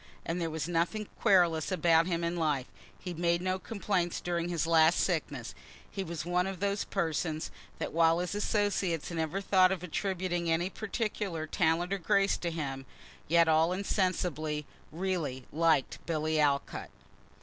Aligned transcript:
As 0.25 0.39
there 0.39 0.49
was 0.49 0.67
nothing 0.67 1.07
querulous 1.19 1.71
about 1.71 2.07
him 2.07 2.23
in 2.23 2.35
life, 2.35 2.65
he 2.97 3.13
made 3.13 3.39
no 3.39 3.59
complaints 3.59 4.19
during 4.19 4.49
his 4.49 4.65
last 4.65 4.99
sickness. 4.99 5.53
He 5.91 6.03
was 6.03 6.25
one 6.25 6.47
of 6.47 6.59
those 6.59 6.85
persons 6.85 7.51
that 7.77 7.93
while 7.93 8.17
his 8.17 8.33
associates 8.33 9.11
never 9.11 9.41
thought 9.41 9.71
of 9.71 9.83
attributing 9.83 10.49
any 10.49 10.71
particular 10.71 11.45
talent 11.45 11.93
or 11.93 11.99
grace 11.99 12.35
to 12.37 12.49
him, 12.49 12.87
yet 13.27 13.47
all 13.47 13.73
insensibly, 13.73 14.65
really, 14.91 15.45
liked 15.51 16.03
Billy 16.07 16.39
Alcott. 16.39 16.89